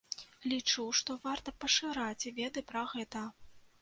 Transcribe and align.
Лічу, 0.53 0.85
што 0.99 1.17
варта 1.27 1.53
пашыраць 1.65 2.29
веды 2.41 2.65
пра 2.73 2.85
гэта. 2.95 3.27